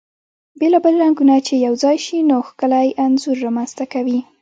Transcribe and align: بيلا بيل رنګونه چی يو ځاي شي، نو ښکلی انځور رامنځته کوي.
بيلا 0.59 0.77
بيل 0.83 0.95
رنګونه 1.03 1.35
چی 1.47 1.55
يو 1.65 1.73
ځاي 1.83 1.97
شي، 2.05 2.17
نو 2.29 2.37
ښکلی 2.47 2.87
انځور 3.03 3.37
رامنځته 3.45 3.85
کوي. 3.93 4.19